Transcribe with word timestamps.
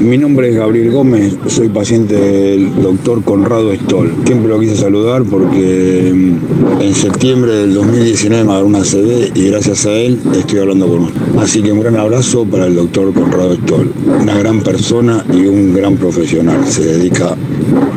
Mi 0.00 0.18
nombre 0.18 0.50
es 0.50 0.56
Gabriel 0.56 0.90
Gómez, 0.90 1.36
soy 1.46 1.70
paciente 1.70 2.14
del 2.14 2.82
doctor 2.82 3.22
Conrado 3.24 3.74
Stoll. 3.74 4.12
Siempre 4.26 4.48
lo 4.50 4.60
quise 4.60 4.76
saludar 4.76 5.22
porque 5.24 6.12
mm, 6.14 6.82
en 6.82 6.94
septiembre 6.94 7.54
del 7.54 7.72
2019 7.74 8.44
me 8.44 8.50
agarró 8.52 8.66
una 8.66 8.84
CD 8.84 9.32
y 9.34 9.48
gracias 9.48 9.86
a 9.86 9.92
él 9.92 10.20
estoy 10.34 10.58
hablando 10.58 10.86
con 10.86 11.04
usted. 11.04 11.20
Así 11.38 11.62
que 11.62 11.72
un 11.72 11.80
gran 11.80 11.96
abrazo 11.96 12.44
para 12.44 12.66
el 12.66 12.76
doctor 12.76 13.14
Conrado 13.14 13.54
Stoll. 13.54 13.90
Una 14.20 14.38
gran 14.38 14.60
persona 14.60 15.24
y 15.32 15.46
un 15.46 15.72
gran 15.72 15.96
profesional. 15.96 16.66
Se 16.66 16.84
dedica 16.84 17.34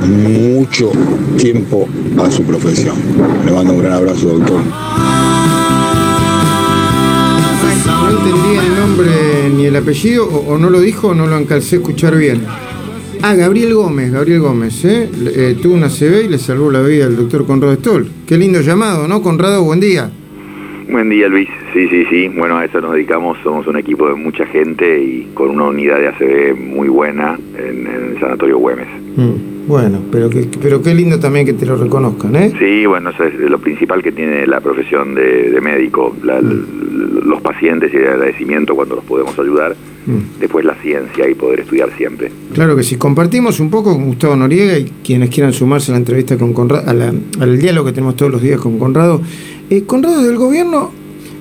mucho 0.08 0.92
tiempo 1.38 1.86
a 2.18 2.32
su 2.32 2.44
profesión. 2.44 2.96
Le 3.46 3.52
mando 3.52 3.74
un 3.74 3.80
gran 3.80 3.94
abrazo, 3.94 4.30
doctor. 4.38 4.62
No 7.86 8.10
entendía 8.10 8.66
el 8.66 8.76
nombre 8.80 9.29
ni 9.50 9.66
el 9.66 9.76
apellido, 9.76 10.26
o, 10.28 10.58
no 10.58 10.70
lo 10.70 10.80
dijo 10.82 11.10
o 11.10 11.16
no 11.16 11.28
lo 11.28 11.36
alcancé 11.36 11.76
a 11.76 11.80
escuchar 11.80 12.16
bien. 12.18 12.44
Ah, 13.22 13.36
Gabriel 13.36 13.74
Gómez, 13.74 14.12
Gabriel 14.12 14.40
Gómez, 14.40 14.86
¿eh? 14.86 15.10
Le- 15.22 15.52
eh, 15.52 15.56
tuvo 15.56 15.74
una 15.74 15.90
CB 15.90 16.26
y 16.26 16.28
le 16.30 16.38
salvó 16.38 16.72
la 16.72 16.82
vida 16.82 17.06
al 17.06 17.18
doctor 17.18 17.46
Conrado 17.46 17.76
Stoll. 17.76 18.10
Qué 18.26 18.38
lindo 18.38 18.62
llamado, 18.62 19.08
¿no? 19.08 19.22
Conrado, 19.22 19.64
buen 19.64 19.80
día. 19.82 20.10
Buen 20.92 21.10
día 21.10 21.28
Luis, 21.28 21.48
sí, 21.74 21.88
sí, 21.88 22.04
sí, 22.10 22.28
bueno 22.30 22.58
a 22.58 22.66
eso 22.66 22.82
nos 22.82 22.94
dedicamos, 22.94 23.38
somos 23.44 23.68
un 23.68 23.78
equipo 23.78 24.08
de 24.08 24.16
mucha 24.16 24.46
gente 24.48 25.02
y 25.04 25.28
con 25.36 25.50
una 25.52 25.66
unidad 25.66 25.98
de 26.00 26.08
ACB 26.08 26.58
muy 26.58 26.88
buena 26.88 27.38
en, 27.58 27.86
en 27.86 28.12
el 28.14 28.20
Sanatorio 28.20 28.58
Güemes. 28.58 28.88
Mm, 29.16 29.68
bueno, 29.68 30.00
pero, 30.12 30.30
que, 30.32 30.48
pero 30.62 30.82
qué 30.82 30.96
lindo 30.96 31.20
también 31.20 31.46
que 31.46 31.54
te 31.54 31.68
lo 31.68 31.76
reconozcan, 31.76 32.36
¿eh? 32.36 32.52
Sí, 32.58 32.88
bueno, 32.88 33.12
eso 33.12 33.24
es 33.24 33.36
lo 33.40 33.60
principal 33.60 34.02
que 34.02 34.12
tiene 34.12 34.48
la 34.48 34.62
profesión 34.62 35.14
de, 35.14 35.52
de 35.52 35.62
médico, 35.62 36.16
la- 36.24 36.42
los 36.42 37.42
pacientes 37.42 37.94
y 37.94 37.98
el 37.98 38.08
agradecimiento 38.08 38.76
cuando 38.76 38.96
los 38.96 39.04
podemos 39.06 39.38
ayudar, 39.38 39.76
Mm. 40.08 40.40
después 40.40 40.64
la 40.66 40.74
ciencia 40.76 41.30
y 41.30 41.36
poder 41.36 41.60
estudiar 41.60 41.90
siempre. 41.98 42.32
Claro 42.54 42.76
que 42.76 42.82
sí. 42.84 42.96
Compartimos 42.96 43.60
un 43.60 43.70
poco 43.70 43.94
con 43.94 44.06
Gustavo 44.06 44.36
Noriega 44.38 44.80
y 44.80 44.86
quienes 45.04 45.30
quieran 45.30 45.52
sumarse 45.54 45.92
a 45.92 45.94
la 45.94 46.00
entrevista 46.00 46.36
con 46.38 46.54
Conrado, 46.54 46.90
a 46.90 46.94
la- 46.94 47.14
al 47.42 47.60
diálogo 47.60 47.88
que 47.88 47.92
tenemos 47.94 48.16
todos 48.16 48.32
los 48.32 48.42
días 48.42 48.60
con 48.60 48.80
Conrado. 48.80 49.22
Eh, 49.70 49.84
Conrado 49.86 50.24
del 50.24 50.36
gobierno, 50.38 50.92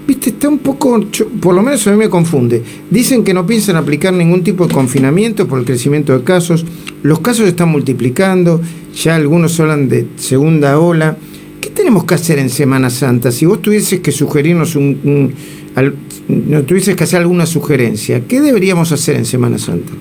viste, 0.06 0.30
está 0.30 0.48
un 0.48 0.58
poco, 0.58 1.00
por 1.40 1.54
lo 1.54 1.62
menos 1.62 1.86
a 1.86 1.90
mí 1.92 1.96
me 1.96 2.08
confunde. 2.08 2.62
Dicen 2.90 3.24
que 3.24 3.32
no 3.34 3.46
piensan 3.46 3.76
aplicar 3.76 4.12
ningún 4.12 4.42
tipo 4.44 4.66
de 4.66 4.74
confinamiento 4.74 5.46
por 5.48 5.58
el 5.58 5.64
crecimiento 5.64 6.16
de 6.16 6.24
casos. 6.24 6.64
Los 7.02 7.20
casos 7.20 7.44
se 7.44 7.48
están 7.50 7.68
multiplicando, 7.70 8.60
ya 8.94 9.14
algunos 9.16 9.58
hablan 9.60 9.88
de 9.88 10.06
segunda 10.16 10.78
ola. 10.78 11.16
¿Qué 11.60 11.70
tenemos 11.70 12.04
que 12.04 12.14
hacer 12.14 12.38
en 12.38 12.50
Semana 12.50 12.90
Santa? 12.90 13.32
Si 13.32 13.46
vos 13.46 13.60
tuvieses 13.62 14.00
que 14.00 14.12
sugerirnos 14.12 14.76
un, 14.76 14.98
un- 15.04 15.32
al- 15.74 15.94
no 16.28 16.62
tuvieses 16.62 16.94
que 16.96 17.04
hacer 17.04 17.20
alguna 17.20 17.46
sugerencia, 17.46 18.20
¿qué 18.26 18.40
deberíamos 18.40 18.92
hacer 18.92 19.16
en 19.16 19.24
Semana 19.24 19.58
Santa? 19.58 19.92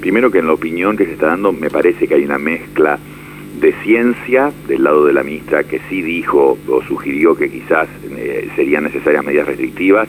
Primero 0.00 0.30
que 0.30 0.38
en 0.38 0.46
la 0.46 0.52
opinión 0.52 0.96
que 0.96 1.04
se 1.06 1.12
está 1.12 1.26
dando 1.28 1.52
me 1.52 1.70
parece 1.70 2.06
que 2.06 2.14
hay 2.14 2.24
una 2.24 2.38
mezcla 2.38 2.98
de 3.60 3.74
ciencia 3.82 4.52
del 4.66 4.84
lado 4.84 5.04
de 5.04 5.12
la 5.12 5.22
ministra 5.22 5.64
que 5.64 5.80
sí 5.88 6.00
dijo 6.02 6.58
o 6.66 6.82
sugirió 6.82 7.34
que 7.34 7.50
quizás 7.50 7.88
eh, 8.10 8.48
serían 8.56 8.84
necesarias 8.84 9.24
medidas 9.24 9.46
restrictivas 9.46 10.08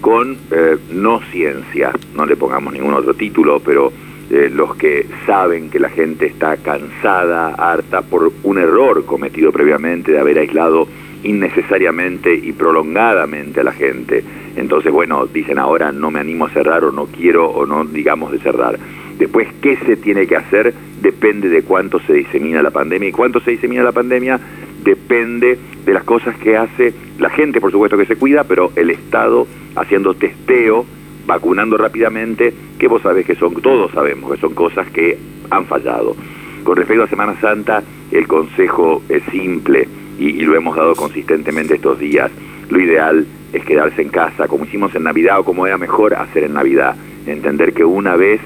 con 0.00 0.36
eh, 0.50 0.76
no 0.92 1.20
ciencia, 1.30 1.92
no 2.14 2.26
le 2.26 2.36
pongamos 2.36 2.72
ningún 2.72 2.94
otro 2.94 3.14
título, 3.14 3.60
pero 3.60 3.92
eh, 4.30 4.50
los 4.52 4.74
que 4.76 5.06
saben 5.26 5.70
que 5.70 5.78
la 5.78 5.88
gente 5.88 6.26
está 6.26 6.56
cansada, 6.56 7.54
harta 7.54 8.02
por 8.02 8.32
un 8.42 8.58
error 8.58 9.04
cometido 9.04 9.52
previamente 9.52 10.12
de 10.12 10.18
haber 10.18 10.38
aislado 10.38 10.86
innecesariamente 11.22 12.34
y 12.34 12.52
prolongadamente 12.52 13.60
a 13.60 13.64
la 13.64 13.72
gente. 13.72 14.22
Entonces, 14.56 14.92
bueno, 14.92 15.26
dicen 15.26 15.58
ahora 15.58 15.92
no 15.92 16.10
me 16.10 16.20
animo 16.20 16.46
a 16.46 16.50
cerrar 16.50 16.84
o 16.84 16.92
no 16.92 17.06
quiero 17.06 17.48
o 17.48 17.66
no 17.66 17.84
digamos 17.84 18.30
de 18.30 18.38
cerrar. 18.38 18.78
Después, 19.18 19.48
¿qué 19.60 19.76
se 19.84 19.96
tiene 19.96 20.26
que 20.26 20.36
hacer? 20.36 20.72
Depende 21.02 21.48
de 21.48 21.62
cuánto 21.62 21.98
se 22.00 22.12
disemina 22.12 22.62
la 22.62 22.70
pandemia. 22.70 23.08
¿Y 23.08 23.12
cuánto 23.12 23.40
se 23.40 23.50
disemina 23.50 23.82
la 23.82 23.92
pandemia? 23.92 24.38
Depende 24.84 25.58
de 25.84 25.92
las 25.92 26.04
cosas 26.04 26.36
que 26.36 26.56
hace 26.56 26.94
la 27.18 27.30
gente, 27.30 27.60
por 27.60 27.72
supuesto 27.72 27.98
que 27.98 28.06
se 28.06 28.16
cuida, 28.16 28.44
pero 28.44 28.70
el 28.76 28.90
Estado 28.90 29.46
haciendo 29.74 30.14
testeo, 30.14 30.86
vacunando 31.26 31.76
rápidamente, 31.76 32.54
que 32.78 32.88
vos 32.88 33.02
sabés 33.02 33.26
que 33.26 33.34
son, 33.34 33.54
todos 33.54 33.90
sabemos 33.92 34.32
que 34.32 34.40
son 34.40 34.54
cosas 34.54 34.88
que 34.90 35.18
han 35.50 35.66
fallado. 35.66 36.14
Con 36.62 36.76
respecto 36.76 37.04
a 37.04 37.08
Semana 37.08 37.40
Santa, 37.40 37.82
el 38.12 38.26
consejo 38.26 39.02
es 39.08 39.22
simple 39.30 39.88
y, 40.18 40.26
y 40.26 40.40
lo 40.42 40.56
hemos 40.56 40.76
dado 40.76 40.94
consistentemente 40.94 41.74
estos 41.74 41.98
días. 41.98 42.30
Lo 42.70 42.80
ideal 42.80 43.26
es 43.52 43.64
quedarse 43.64 44.02
en 44.02 44.10
casa, 44.10 44.46
como 44.46 44.64
hicimos 44.64 44.94
en 44.94 45.04
Navidad 45.04 45.40
o 45.40 45.44
como 45.44 45.66
era 45.66 45.78
mejor 45.78 46.14
hacer 46.14 46.44
en 46.44 46.54
Navidad. 46.54 46.96
Entender 47.26 47.72
que 47.72 47.84
una 47.84 48.16
vez, 48.16 48.40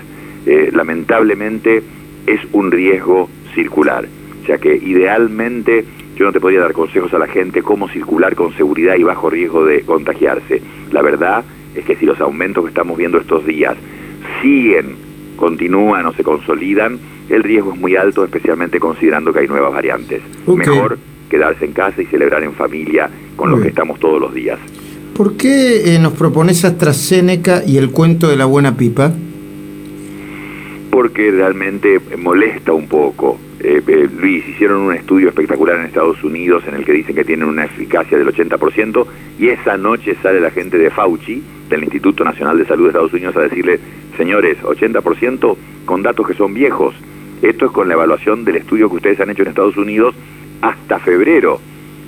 eh, 0.47 0.71
lamentablemente, 0.73 1.83
es 2.27 2.41
un 2.53 2.71
riesgo 2.71 3.29
circular. 3.55 4.07
O 4.43 4.47
sea 4.47 4.59
que 4.59 4.75
idealmente 4.77 5.85
yo 6.17 6.25
no 6.25 6.33
te 6.33 6.41
podría 6.41 6.61
dar 6.61 6.73
consejos 6.73 7.13
a 7.15 7.19
la 7.19 7.29
gente 7.29 7.63
cómo 7.63 7.89
circular 7.89 8.35
con 8.35 8.53
seguridad 8.55 8.97
y 8.97 9.03
bajo 9.03 9.31
riesgo 9.31 9.65
de 9.65 9.83
contagiarse. 9.83 10.61
La 10.91 11.03
verdad 11.03 11.45
es 11.75 11.85
que 11.85 11.97
si 11.97 12.07
los 12.07 12.21
aumentos 12.21 12.65
que 12.65 12.69
estamos 12.69 12.99
viendo 12.99 13.19
estos 13.19 13.47
días 13.47 13.77
siguen, 14.41 14.97
continúan 15.37 16.07
o 16.07 16.13
se 16.13 16.23
consolidan, 16.23 16.99
el 17.29 17.43
riesgo 17.43 17.73
es 17.73 17.81
muy 17.81 17.97
alto, 17.97 18.25
especialmente 18.25 18.79
considerando 18.79 19.33
que 19.33 19.41
hay 19.41 19.49
nuevas 19.49 19.73
variantes. 19.73 20.23
Mejor 20.47 20.99
quedarse 21.31 21.65
en 21.65 21.73
casa 21.73 22.03
y 22.03 22.07
celebrar 22.07 22.43
en 22.43 22.53
familia 22.53 23.09
con 23.37 23.51
los 23.51 23.61
que 23.61 23.69
estamos 23.69 23.99
todos 23.99 24.21
los 24.21 24.35
días. 24.35 24.59
¿Por 25.15 25.37
qué 25.37 25.95
eh, 25.95 25.99
nos 25.99 26.13
propones 26.13 26.65
AstraZeneca 26.65 27.63
y 27.67 27.79
el 27.79 27.91
cuento 27.91 28.29
de 28.29 28.37
la 28.37 28.45
buena 28.45 28.77
pipa? 28.77 29.13
Porque 31.13 31.31
realmente 31.31 32.01
molesta 32.17 32.73
un 32.73 32.89
poco. 32.89 33.39
Eh, 33.61 33.83
eh, 33.87 34.09
Luis, 34.19 34.49
hicieron 34.49 34.81
un 34.81 34.95
estudio 34.95 35.29
espectacular 35.29 35.77
en 35.77 35.85
Estados 35.85 36.25
Unidos 36.25 36.65
en 36.67 36.75
el 36.75 36.87
que 36.87 36.93
dicen 36.93 37.15
que 37.15 37.23
tienen 37.23 37.47
una 37.49 37.67
eficacia 37.67 38.17
del 38.17 38.29
80% 38.29 39.07
y 39.39 39.49
esa 39.49 39.77
noche 39.77 40.17
sale 40.23 40.41
la 40.41 40.51
gente 40.51 40.79
de 40.79 40.89
Fauci, 40.89 41.43
del 41.69 41.83
Instituto 41.83 42.25
Nacional 42.25 42.57
de 42.57 42.65
Salud 42.65 42.85
de 42.85 42.89
Estados 42.89 43.13
Unidos, 43.13 43.37
a 43.37 43.43
decirle, 43.43 43.79
señores, 44.17 44.57
80% 44.63 45.55
con 45.85 46.03
datos 46.03 46.27
que 46.27 46.33
son 46.33 46.55
viejos. 46.55 46.95
Esto 47.43 47.67
es 47.67 47.73
con 47.73 47.89
la 47.89 47.95
evaluación 47.95 48.47
del 48.47 48.57
estudio 48.57 48.89
que 48.89 48.97
ustedes 48.97 49.21
han 49.21 49.29
hecho 49.29 49.43
en 49.43 49.49
Estados 49.49 49.77
Unidos 49.77 50.15
hasta 50.63 50.99
febrero. 50.99 51.61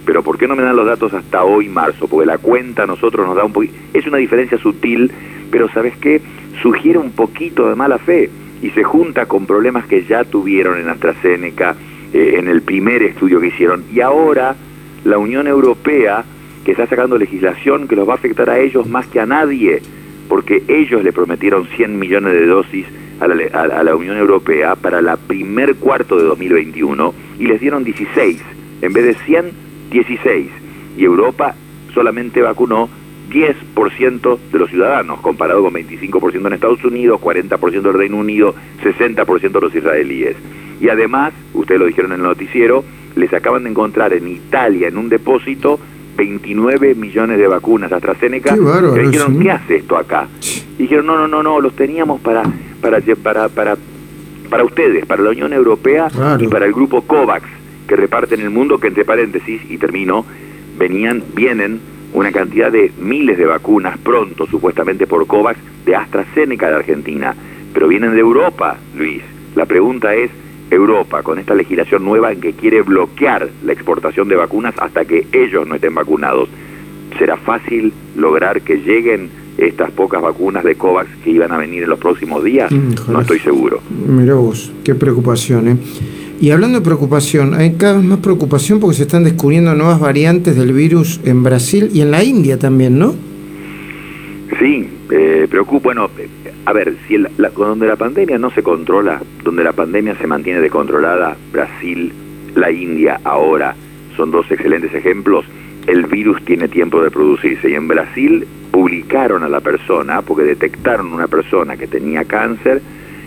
Pero 0.06 0.22
¿por 0.22 0.38
qué 0.38 0.48
no 0.48 0.56
me 0.56 0.62
dan 0.62 0.76
los 0.76 0.86
datos 0.86 1.12
hasta 1.12 1.44
hoy, 1.44 1.68
marzo? 1.68 2.08
Porque 2.08 2.24
la 2.24 2.38
cuenta 2.38 2.84
a 2.84 2.86
nosotros 2.86 3.26
nos 3.26 3.36
da 3.36 3.44
un 3.44 3.52
poquito... 3.52 3.74
Es 3.92 4.06
una 4.06 4.16
diferencia 4.16 4.56
sutil, 4.56 5.12
pero 5.50 5.68
¿sabes 5.68 5.94
qué? 5.98 6.22
Sugiere 6.62 6.98
un 6.98 7.10
poquito 7.10 7.68
de 7.68 7.74
mala 7.74 7.98
fe 7.98 8.30
y 8.64 8.70
se 8.70 8.82
junta 8.82 9.26
con 9.26 9.44
problemas 9.46 9.84
que 9.86 10.04
ya 10.04 10.24
tuvieron 10.24 10.78
en 10.80 10.88
AstraZeneca, 10.88 11.76
eh, 12.12 12.36
en 12.38 12.48
el 12.48 12.62
primer 12.62 13.02
estudio 13.02 13.40
que 13.40 13.48
hicieron. 13.48 13.84
Y 13.92 14.00
ahora 14.00 14.56
la 15.04 15.18
Unión 15.18 15.46
Europea, 15.46 16.24
que 16.64 16.70
está 16.72 16.86
sacando 16.86 17.18
legislación 17.18 17.86
que 17.88 17.94
los 17.96 18.08
va 18.08 18.12
a 18.14 18.16
afectar 18.16 18.48
a 18.48 18.58
ellos 18.58 18.88
más 18.88 19.06
que 19.08 19.20
a 19.20 19.26
nadie, 19.26 19.82
porque 20.28 20.62
ellos 20.68 21.04
le 21.04 21.12
prometieron 21.12 21.66
100 21.76 21.98
millones 21.98 22.32
de 22.32 22.46
dosis 22.46 22.86
a 23.20 23.28
la, 23.28 23.34
a- 23.52 23.82
la 23.82 23.94
Unión 23.96 24.16
Europea 24.16 24.74
para 24.76 25.02
la 25.02 25.16
primer 25.18 25.74
cuarto 25.76 26.16
de 26.16 26.24
2021 26.24 27.12
y 27.38 27.46
les 27.46 27.60
dieron 27.60 27.84
16. 27.84 28.40
En 28.80 28.92
vez 28.94 29.04
de 29.04 29.14
100, 29.26 29.44
16. 29.90 30.48
Y 30.96 31.04
Europa 31.04 31.54
solamente 31.92 32.40
vacunó 32.40 32.88
10% 33.30 34.38
de 34.52 34.58
los 34.58 34.70
ciudadanos, 34.70 35.20
comparado 35.20 35.62
con 35.62 35.74
25% 35.74 36.46
en 36.46 36.52
Estados 36.52 36.84
Unidos, 36.84 37.20
40% 37.20 37.82
del 37.82 37.94
Reino 37.94 38.16
Unido, 38.18 38.54
60% 38.82 39.50
de 39.52 39.60
los 39.60 39.74
israelíes. 39.74 40.36
Y 40.80 40.88
además, 40.88 41.32
ustedes 41.52 41.80
lo 41.80 41.86
dijeron 41.86 42.12
en 42.12 42.20
el 42.20 42.26
noticiero, 42.26 42.84
les 43.16 43.32
acaban 43.32 43.64
de 43.64 43.70
encontrar 43.70 44.12
en 44.12 44.28
Italia, 44.28 44.88
en 44.88 44.98
un 44.98 45.08
depósito, 45.08 45.78
29 46.16 46.94
millones 46.94 47.38
de 47.38 47.46
vacunas 47.46 47.90
AstraZeneca. 47.92 48.54
Qué 48.54 48.60
bárbaro 48.60 48.94
que 48.94 49.02
dijeron. 49.02 49.40
¿qué 49.40 49.50
hace 49.50 49.76
esto 49.76 49.96
acá? 49.96 50.28
Y 50.78 50.82
dijeron, 50.82 51.06
no, 51.06 51.16
no, 51.16 51.28
no, 51.28 51.42
no, 51.42 51.60
los 51.60 51.74
teníamos 51.74 52.20
para, 52.20 52.42
para, 52.80 53.00
para, 53.22 53.48
para, 53.48 53.76
para 54.50 54.64
ustedes, 54.64 55.06
para 55.06 55.22
la 55.22 55.30
Unión 55.30 55.52
Europea 55.52 56.08
Claro. 56.12 56.42
y 56.42 56.48
para 56.48 56.66
el 56.66 56.72
grupo 56.72 57.02
COVAX, 57.02 57.44
que 57.88 57.96
reparten 57.96 58.40
el 58.40 58.50
mundo, 58.50 58.78
que 58.78 58.88
entre 58.88 59.04
paréntesis, 59.04 59.60
y 59.68 59.78
termino, 59.78 60.24
venían, 60.78 61.22
vienen 61.34 61.80
una 62.14 62.32
cantidad 62.32 62.72
de 62.72 62.92
miles 62.98 63.36
de 63.36 63.44
vacunas 63.44 63.98
pronto, 63.98 64.46
supuestamente 64.46 65.06
por 65.06 65.26
COVAX, 65.26 65.58
de 65.84 65.96
AstraZeneca 65.96 66.68
de 66.68 66.76
Argentina, 66.76 67.34
pero 67.74 67.88
vienen 67.88 68.14
de 68.14 68.20
Europa, 68.20 68.78
Luis. 68.96 69.22
La 69.56 69.66
pregunta 69.66 70.14
es, 70.14 70.30
Europa, 70.70 71.22
con 71.22 71.38
esta 71.38 71.54
legislación 71.54 72.04
nueva 72.04 72.32
en 72.32 72.40
que 72.40 72.52
quiere 72.52 72.82
bloquear 72.82 73.48
la 73.64 73.72
exportación 73.72 74.28
de 74.28 74.36
vacunas 74.36 74.74
hasta 74.78 75.04
que 75.04 75.26
ellos 75.32 75.66
no 75.66 75.74
estén 75.74 75.94
vacunados, 75.94 76.48
¿será 77.18 77.36
fácil 77.36 77.92
lograr 78.16 78.62
que 78.62 78.76
lleguen 78.78 79.28
estas 79.58 79.90
pocas 79.90 80.22
vacunas 80.22 80.64
de 80.64 80.76
COVAX 80.76 81.10
que 81.22 81.30
iban 81.30 81.52
a 81.52 81.58
venir 81.58 81.82
en 81.82 81.90
los 81.90 81.98
próximos 81.98 82.42
días? 82.44 82.70
Mm, 82.72 83.12
no 83.12 83.20
estoy 83.20 83.40
seguro. 83.40 83.80
Mirá 84.06 84.34
vos, 84.34 84.72
qué 84.84 84.94
preocupación, 84.94 85.68
¿eh? 85.68 85.76
Y 86.44 86.50
hablando 86.50 86.80
de 86.80 86.84
preocupación, 86.84 87.54
hay 87.54 87.72
cada 87.72 87.94
vez 87.94 88.04
más 88.04 88.18
preocupación 88.18 88.78
porque 88.78 88.96
se 88.96 89.04
están 89.04 89.24
descubriendo 89.24 89.74
nuevas 89.74 89.98
variantes 89.98 90.54
del 90.54 90.74
virus 90.74 91.18
en 91.24 91.42
Brasil 91.42 91.88
y 91.94 92.02
en 92.02 92.10
la 92.10 92.22
India 92.22 92.58
también, 92.58 92.98
¿no? 92.98 93.14
Sí, 94.58 94.86
eh, 95.10 95.46
preocupa. 95.48 95.84
Bueno, 95.84 96.10
a 96.66 96.72
ver, 96.74 96.96
si 97.08 97.16
la, 97.16 97.48
donde 97.48 97.86
la 97.86 97.96
pandemia 97.96 98.36
no 98.36 98.50
se 98.50 98.62
controla, 98.62 99.22
donde 99.42 99.64
la 99.64 99.72
pandemia 99.72 100.18
se 100.18 100.26
mantiene 100.26 100.60
descontrolada, 100.60 101.34
Brasil, 101.50 102.12
la 102.54 102.70
India 102.70 103.18
ahora 103.24 103.74
son 104.14 104.30
dos 104.30 104.44
excelentes 104.50 104.92
ejemplos, 104.92 105.46
el 105.86 106.04
virus 106.04 106.44
tiene 106.44 106.68
tiempo 106.68 107.02
de 107.02 107.10
producirse 107.10 107.70
y 107.70 107.74
en 107.74 107.88
Brasil 107.88 108.46
publicaron 108.70 109.44
a 109.44 109.48
la 109.48 109.60
persona, 109.60 110.20
porque 110.20 110.42
detectaron 110.42 111.10
una 111.10 111.26
persona 111.26 111.78
que 111.78 111.86
tenía 111.86 112.26
cáncer 112.26 112.82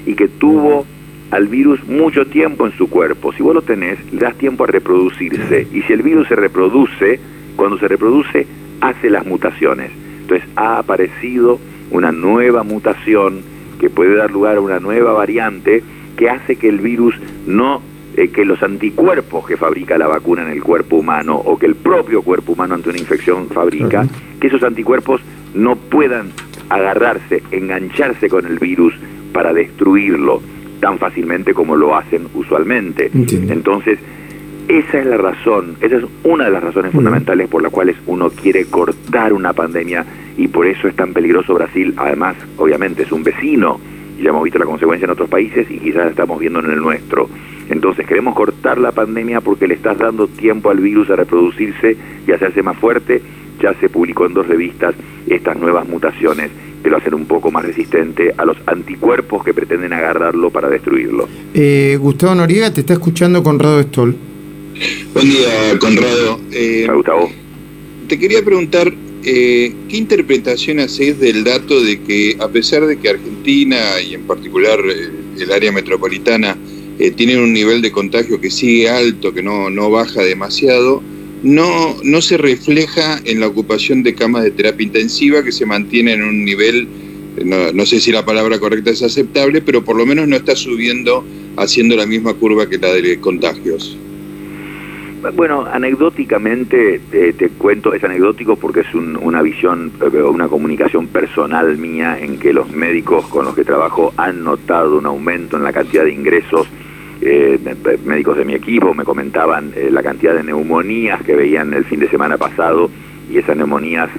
y 0.06 0.14
que 0.14 0.28
tuvo 0.28 0.86
al 1.32 1.48
virus 1.48 1.84
mucho 1.88 2.26
tiempo 2.26 2.66
en 2.66 2.74
su 2.78 2.90
cuerpo. 2.90 3.34
Si 3.34 3.44
vos 3.44 3.56
lo 3.56 3.62
tenés, 3.62 4.00
le 4.12 4.20
das 4.20 4.36
tiempo 4.36 4.64
a 4.64 4.68
reproducirse. 4.68 5.68
Y 5.74 5.82
si 5.84 5.94
el 5.94 6.02
virus 6.02 6.28
se 6.28 6.36
reproduce, 6.36 7.20
cuando 7.56 7.78
se 7.78 7.88
reproduce, 7.88 8.48
hace 8.82 9.10
las 9.10 9.26
mutaciones. 9.26 9.92
Entonces 10.22 10.48
ha 10.56 10.78
aparecido 10.78 11.60
una 11.92 12.12
nueva 12.12 12.64
mutación 12.64 13.42
que 13.80 13.90
puede 13.90 14.16
dar 14.16 14.32
lugar 14.32 14.58
a 14.58 14.62
una 14.62 14.80
nueva 14.80 15.14
variante 15.14 15.84
que 16.16 16.30
hace 16.30 16.56
que 16.56 16.68
el 16.68 16.80
virus 16.80 17.16
no, 17.46 17.82
eh, 18.16 18.30
que 18.30 18.44
los 18.44 18.62
anticuerpos 18.64 19.46
que 19.48 19.56
fabrica 19.56 19.98
la 19.98 20.08
vacuna 20.08 20.42
en 20.44 20.50
el 20.50 20.64
cuerpo 20.64 20.98
humano 20.98 21.36
o 21.36 21.58
que 21.58 21.68
el 21.68 21.76
propio 21.76 22.24
cuerpo 22.24 22.54
humano 22.54 22.76
ante 22.76 22.90
una 22.90 22.98
infección 22.98 23.48
fabrica, 23.50 24.08
que 24.40 24.48
esos 24.48 24.64
anticuerpos 24.64 25.22
no 25.54 25.76
puedan 25.76 26.32
agarrarse, 26.70 27.44
engancharse 27.52 28.30
con 28.30 28.46
el 28.46 28.60
virus 28.60 28.94
para 29.32 29.54
destruirlo 29.54 30.42
tan 30.80 30.98
fácilmente 30.98 31.54
como 31.54 31.76
lo 31.76 31.96
hacen 31.96 32.28
usualmente. 32.34 33.10
Entonces, 33.14 34.00
esa 34.68 35.00
es 35.00 35.06
la 35.06 35.18
razón, 35.18 35.78
esa 35.80 35.98
es 35.98 36.04
una 36.24 36.46
de 36.46 36.52
las 36.52 36.64
razones 36.64 36.92
fundamentales 36.92 37.48
por 37.48 37.64
las 37.64 37.72
cuales 37.72 37.96
uno 38.06 38.30
quiere 38.30 38.66
cortar 38.66 39.32
una 39.32 39.54
pandemia 39.54 40.06
y 40.38 40.50
por 40.50 40.68
eso 40.68 40.88
es 40.88 40.96
tan 40.96 41.14
peligroso 41.14 41.54
Brasil. 41.54 41.94
Además, 41.96 42.36
obviamente, 42.58 43.04
es 43.04 43.12
un 43.12 43.24
vecino 43.24 43.80
y 44.20 44.24
ya 44.24 44.30
hemos 44.30 44.44
visto 44.44 44.60
la 44.60 44.66
consecuencia 44.66 45.06
en 45.06 45.12
otros 45.12 45.30
países 45.30 45.70
y 45.72 45.80
quizás 45.80 46.10
estamos 46.10 46.40
viendo 46.40 46.60
en 46.60 46.72
el 46.72 46.82
nuestro. 46.82 47.30
Entonces 47.70 48.06
queremos 48.06 48.36
cortar 48.36 48.78
la 48.78 48.92
pandemia 48.92 49.42
porque 49.42 49.68
le 49.68 49.76
estás 49.76 49.98
dando 49.98 50.28
tiempo 50.28 50.70
al 50.70 50.80
virus 50.80 51.10
a 51.10 51.16
reproducirse 51.16 51.96
y 52.28 52.32
hacerse 52.32 52.62
más 52.62 52.78
fuerte. 52.78 53.22
Ya 53.62 53.74
se 53.76 53.90
publicó 53.90 54.26
en 54.26 54.34
dos 54.34 54.48
revistas 54.48 54.96
estas 55.28 55.58
nuevas 55.58 55.88
mutaciones 55.88 56.52
que 56.84 56.90
lo 56.90 56.98
hacen 56.98 57.14
un 57.14 57.26
poco 57.26 57.52
más 57.52 57.66
resistente 57.66 58.34
a 58.38 58.46
los 58.46 58.58
anticuerpos 58.66 59.44
que 59.44 59.54
pretenden 59.54 59.94
agarrarlo 59.94 60.50
para 60.50 60.70
destruirlo. 60.70 61.28
Eh, 61.54 61.98
Gustavo 62.00 62.36
Noriega 62.36 62.74
te 62.74 62.82
está 62.82 62.94
escuchando 62.94 63.44
Conrado 63.44 63.82
Stoll. 63.84 64.16
Buen 65.14 65.30
día, 65.30 65.80
Conrado. 65.80 66.40
Eh, 66.52 66.88
Gustavo. 66.94 67.30
Te 68.08 68.20
quería 68.20 68.44
preguntar, 68.44 68.94
eh, 69.24 69.74
¿qué 69.90 69.98
interpretación 69.98 70.80
haces 70.80 71.20
del 71.20 71.44
dato 71.44 71.82
de 71.82 72.00
que 72.02 72.38
a 72.40 72.48
pesar 72.48 72.86
de 72.86 72.98
que 72.98 73.10
Argentina 73.10 73.78
y 74.02 74.14
en 74.14 74.24
particular 74.24 74.80
eh, 74.88 75.10
el 75.40 75.52
área 75.52 75.72
metropolitana 75.72 76.58
tienen 77.16 77.40
un 77.40 77.54
nivel 77.54 77.84
de 77.84 77.92
contagio 77.92 78.42
que 78.42 78.50
sigue 78.50 78.90
alto, 78.90 79.32
que 79.32 79.44
no, 79.44 79.70
no 79.70 79.92
baja 79.92 80.24
demasiado, 80.24 81.04
no, 81.44 81.96
no 82.04 82.22
se 82.22 82.38
refleja 82.38 83.20
en 83.26 83.40
la 83.40 83.48
ocupación 83.48 84.04
de 84.04 84.16
camas 84.16 84.44
de 84.44 84.52
terapia 84.52 84.86
intensiva 84.86 85.44
que 85.44 85.52
se 85.52 85.66
mantiene 85.66 86.14
en 86.14 86.24
un 86.24 86.44
nivel, 86.46 86.88
no, 87.46 87.72
no, 87.72 87.86
sé 87.86 88.00
si 88.00 88.12
la 88.12 88.26
palabra 88.26 88.60
correcta 88.60 88.92
es 88.92 89.04
aceptable, 89.04 89.62
pero 89.62 89.84
por 89.84 89.96
lo 89.96 90.06
menos 90.06 90.28
no 90.28 90.36
está 90.36 90.56
subiendo 90.56 91.24
haciendo 91.58 91.96
la 91.96 92.06
misma 92.06 92.34
curva 92.34 92.70
que 92.70 92.78
la 92.78 92.94
de 92.94 93.20
contagios. 93.20 93.98
Bueno, 95.36 95.66
anecdóticamente 95.66 97.02
te 97.12 97.50
cuento, 97.58 97.94
es 97.94 98.04
anecdótico 98.04 98.56
porque 98.56 98.82
es 98.82 98.94
una 98.94 99.42
visión, 99.42 99.92
eh, 100.00 100.22
una 100.22 100.48
comunicación 100.48 101.08
personal 101.08 101.76
mía 101.78 102.18
en 102.20 102.38
que 102.38 102.54
los 102.54 102.72
médicos 102.72 103.26
con 103.28 103.46
los 103.46 103.56
que 103.56 103.66
trabajo 103.66 104.14
han 104.16 104.44
notado 104.44 104.98
un 104.98 105.06
aumento 105.06 105.58
en 105.58 105.64
la 105.64 105.74
cantidad 105.74 106.04
de 106.04 106.14
ingresos 106.14 106.68
eh, 107.22 107.60
médicos 108.06 108.38
de 108.38 108.46
mi 108.46 108.54
equipo 108.54 108.94
me 108.94 109.04
comentaban 109.04 109.72
eh, 109.76 109.90
la 109.92 110.04
cantidad 110.04 110.34
de 110.36 110.44
neumonías 110.44 111.22
que 111.24 111.36
veían 111.36 111.74
el 111.74 111.86
fin 111.86 112.00
de 112.00 112.10
semana 112.10 112.38
pasado 112.38 112.90
y 113.30 113.38
esas 113.38 113.58
neumonías 113.58 114.10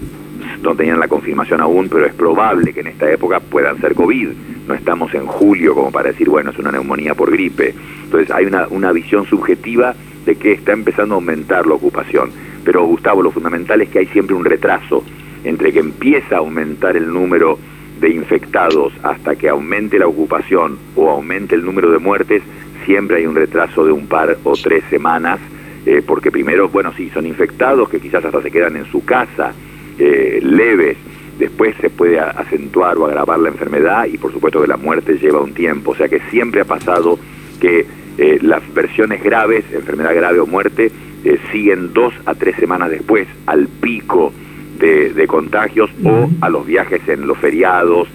no 0.62 0.74
tenían 0.74 0.98
la 0.98 1.08
confirmación 1.08 1.60
aún, 1.60 1.88
pero 1.88 2.06
es 2.06 2.14
probable 2.14 2.72
que 2.72 2.80
en 2.80 2.88
esta 2.88 3.10
época 3.10 3.40
puedan 3.40 3.80
ser 3.80 3.94
COVID. 3.94 4.28
No 4.66 4.74
estamos 4.74 5.14
en 5.14 5.26
julio 5.26 5.74
como 5.74 5.90
para 5.90 6.10
decir, 6.10 6.28
bueno, 6.28 6.50
es 6.50 6.58
una 6.58 6.72
neumonía 6.72 7.14
por 7.14 7.30
gripe. 7.30 7.74
Entonces 8.04 8.30
hay 8.30 8.46
una, 8.46 8.66
una 8.68 8.92
visión 8.92 9.24
subjetiva 9.26 9.94
de 10.26 10.36
que 10.36 10.52
está 10.52 10.72
empezando 10.72 11.14
a 11.14 11.16
aumentar 11.16 11.66
la 11.66 11.74
ocupación. 11.74 12.30
Pero 12.64 12.84
Gustavo, 12.84 13.22
lo 13.22 13.30
fundamental 13.30 13.80
es 13.80 13.88
que 13.88 14.00
hay 14.00 14.06
siempre 14.06 14.34
un 14.34 14.44
retraso 14.44 15.04
entre 15.44 15.72
que 15.72 15.78
empieza 15.78 16.36
a 16.36 16.38
aumentar 16.38 16.96
el 16.96 17.12
número 17.12 17.58
de 18.00 18.10
infectados 18.10 18.92
hasta 19.02 19.36
que 19.36 19.48
aumente 19.48 19.98
la 19.98 20.06
ocupación 20.06 20.78
o 20.94 21.10
aumente 21.10 21.54
el 21.54 21.64
número 21.64 21.90
de 21.90 21.98
muertes, 21.98 22.42
siempre 22.88 23.18
hay 23.18 23.26
un 23.26 23.34
retraso 23.34 23.84
de 23.84 23.92
un 23.92 24.06
par 24.06 24.38
o 24.44 24.54
tres 24.54 24.82
semanas, 24.88 25.38
eh, 25.84 26.02
porque 26.04 26.30
primero, 26.30 26.70
bueno, 26.70 26.90
sí, 26.96 27.10
son 27.12 27.26
infectados 27.26 27.90
que 27.90 28.00
quizás 28.00 28.24
hasta 28.24 28.40
se 28.40 28.50
quedan 28.50 28.76
en 28.76 28.86
su 28.86 29.04
casa, 29.04 29.52
eh, 29.98 30.40
leves, 30.42 30.96
después 31.38 31.76
se 31.82 31.90
puede 31.90 32.18
acentuar 32.18 32.96
o 32.96 33.04
agravar 33.04 33.40
la 33.40 33.50
enfermedad 33.50 34.06
y 34.06 34.16
por 34.16 34.32
supuesto 34.32 34.62
que 34.62 34.68
la 34.68 34.78
muerte 34.78 35.18
lleva 35.18 35.42
un 35.42 35.52
tiempo, 35.52 35.90
o 35.90 35.96
sea 35.96 36.08
que 36.08 36.20
siempre 36.30 36.62
ha 36.62 36.64
pasado 36.64 37.18
que 37.60 37.84
eh, 38.16 38.38
las 38.40 38.62
versiones 38.72 39.22
graves, 39.22 39.66
enfermedad 39.70 40.14
grave 40.14 40.40
o 40.40 40.46
muerte, 40.46 40.90
siguen 41.52 41.92
dos 41.92 42.14
a 42.24 42.34
tres 42.34 42.56
semanas 42.56 42.90
después 42.90 43.28
al 43.44 43.68
pico 43.68 44.32
de, 44.78 45.26
contagios 45.26 45.90
o 46.04 46.30
a 46.40 46.48
los 46.48 46.64
viajes 46.64 47.06
en 47.06 47.26
los 47.26 47.36
feriados 47.36 48.08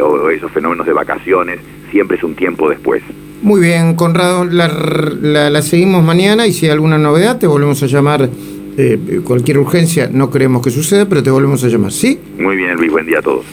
o 0.00 0.30
esos 0.30 0.50
fenómenos 0.52 0.84
de 0.84 0.92
vacaciones, 0.92 1.60
siempre 1.90 2.18
es 2.18 2.24
un 2.24 2.34
tiempo 2.34 2.68
después. 2.68 3.02
Muy 3.44 3.60
bien, 3.60 3.94
Conrado, 3.94 4.46
la, 4.46 4.68
la, 5.50 5.60
seguimos 5.60 6.02
mañana 6.02 6.46
y 6.46 6.52
si 6.54 6.64
hay 6.64 6.72
alguna 6.72 6.96
novedad 6.96 7.38
te 7.38 7.46
volvemos 7.46 7.82
a 7.82 7.86
llamar. 7.86 8.30
Eh, 8.78 9.20
cualquier 9.22 9.58
urgencia 9.58 10.08
no 10.10 10.30
creemos 10.30 10.62
que 10.62 10.70
suceda, 10.70 11.06
pero 11.06 11.22
te 11.22 11.30
volvemos 11.30 11.62
a 11.62 11.68
llamar, 11.68 11.92
¿sí? 11.92 12.18
Muy 12.38 12.56
bien, 12.56 12.74
Luis, 12.76 12.90
buen 12.90 13.04
día 13.04 13.18
a 13.18 13.22
todos. 13.22 13.44